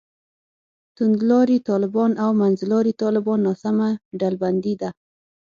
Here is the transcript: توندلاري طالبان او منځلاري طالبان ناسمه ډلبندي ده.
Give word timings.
توندلاري 0.95 1.57
طالبان 1.69 2.11
او 2.23 2.29
منځلاري 2.41 2.93
طالبان 3.03 3.39
ناسمه 3.47 3.89
ډلبندي 4.19 4.73
ده. 4.81 4.89